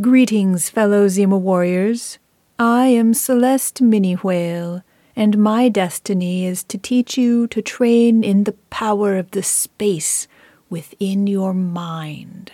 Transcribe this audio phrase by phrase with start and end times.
[0.00, 2.18] Greetings, fellow Zima warriors.
[2.58, 4.82] I am Celeste Mini Whale,
[5.14, 10.26] and my destiny is to teach you to train in the power of the space
[10.68, 12.50] within your mind.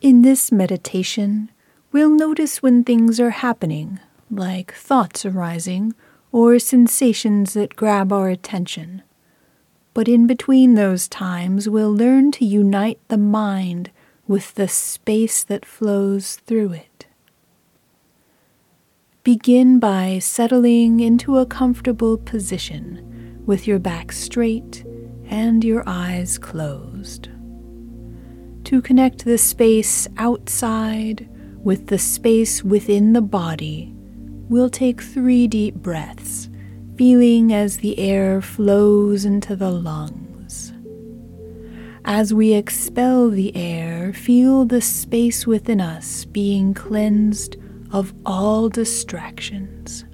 [0.00, 1.50] In this meditation,
[1.90, 3.98] we'll notice when things are happening,
[4.30, 5.96] like thoughts arising
[6.30, 9.02] or sensations that grab our attention.
[9.94, 13.90] But in between those times, we'll learn to unite the mind
[14.28, 17.06] with the space that flows through it.
[19.22, 24.84] Begin by settling into a comfortable position with your back straight
[25.28, 27.28] and your eyes closed.
[28.64, 31.28] To connect the space outside
[31.62, 33.92] with the space within the body,
[34.48, 36.48] we'll take three deep breaths,
[36.96, 40.35] feeling as the air flows into the lungs.
[42.08, 47.56] As we expel the air, feel the space within us being cleansed
[47.90, 50.05] of all distractions.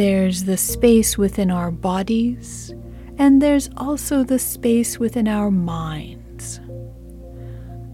[0.00, 2.74] There's the space within our bodies,
[3.18, 6.58] and there's also the space within our minds.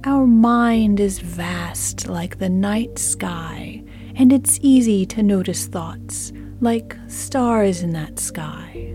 [0.04, 3.82] Our mind is vast like the night sky,
[4.14, 8.94] and it's easy to notice thoughts like stars in that sky.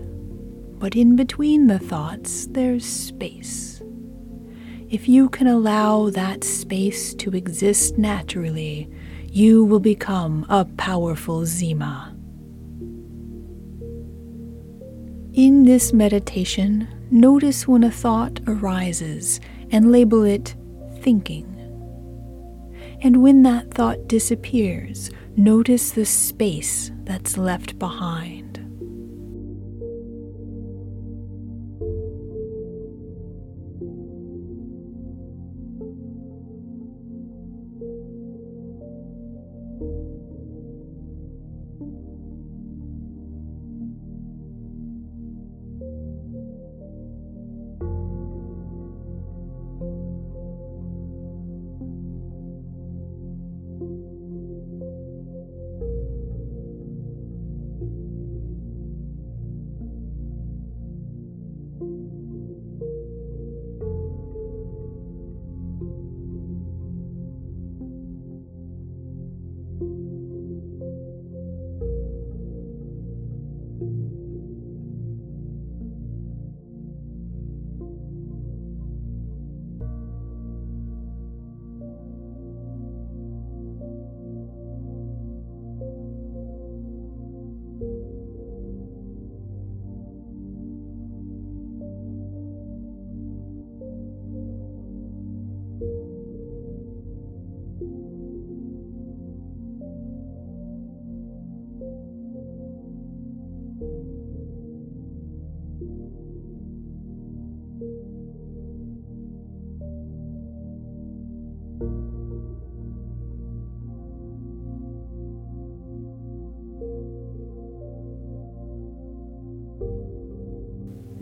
[0.78, 3.82] But in between the thoughts, there's space.
[4.88, 8.88] If you can allow that space to exist naturally,
[9.28, 12.11] you will become a powerful Zima.
[15.34, 20.54] In this meditation, notice when a thought arises and label it
[21.00, 21.48] thinking.
[23.00, 28.41] And when that thought disappears, notice the space that's left behind.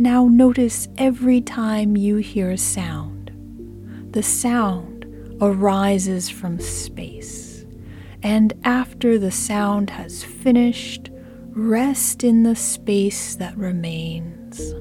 [0.00, 3.30] Now notice every time you hear a sound.
[4.12, 5.04] The sound
[5.42, 7.66] arises from space,
[8.22, 11.10] and after the sound has finished,
[11.50, 14.72] rest in the space that remains.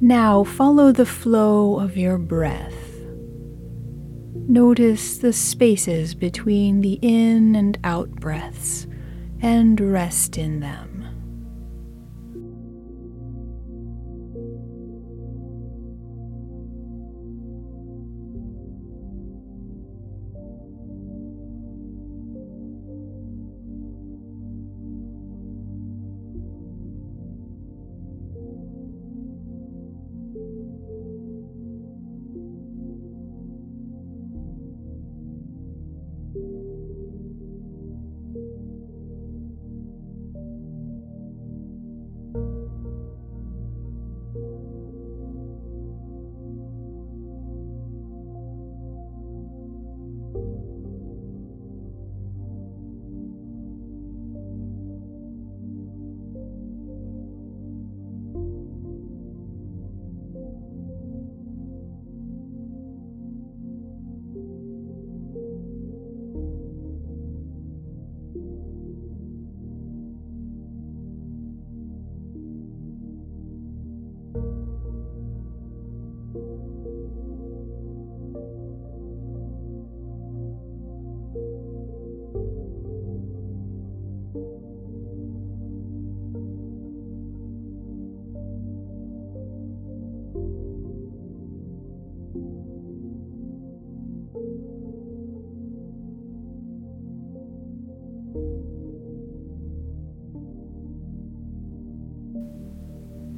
[0.00, 2.74] Now follow the flow of your breath.
[4.34, 8.86] Notice the spaces between the in and out breaths
[9.40, 10.95] and rest in them.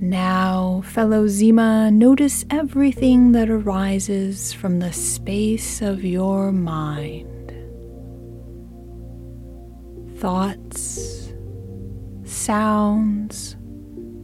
[0.01, 7.53] Now, fellow Zima, notice everything that arises from the space of your mind.
[10.19, 11.33] Thoughts,
[12.23, 13.57] sounds,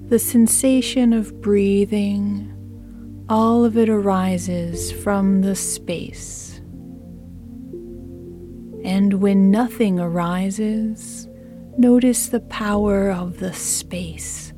[0.06, 2.54] the sensation of breathing,
[3.28, 6.60] all of it arises from the space.
[8.84, 11.26] And when nothing arises,
[11.76, 14.53] notice the power of the space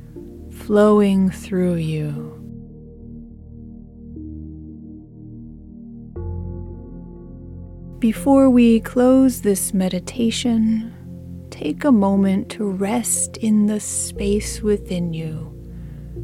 [0.67, 2.33] flowing through you.
[7.99, 10.93] Before we close this meditation,
[11.51, 15.53] take a moment to rest in the space within you,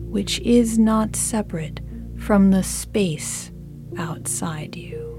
[0.09, 1.79] which is not separate
[2.17, 3.49] from the space
[3.97, 5.12] outside you.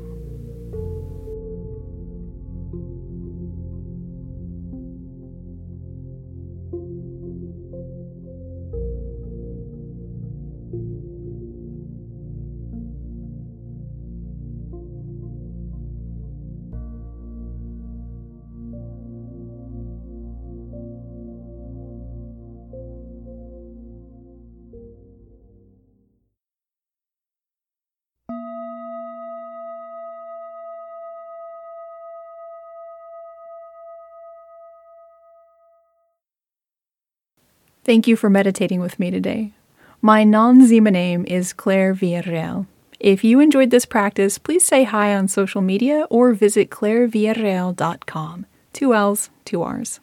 [37.84, 39.52] Thank you for meditating with me today.
[40.00, 42.66] My non Zima name is Claire Villarreal.
[42.98, 48.46] If you enjoyed this practice, please say hi on social media or visit clairevillarreal.com.
[48.72, 50.00] Two L's, two R's.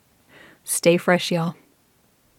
[0.64, 1.56] Stay fresh, y'all.